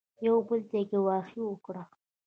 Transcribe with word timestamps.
یو 0.27 0.37
بل 0.47 0.61
ته 0.69 0.75
یې 0.79 0.83
ګواښ 0.91 1.27
وکړ. 1.49 1.75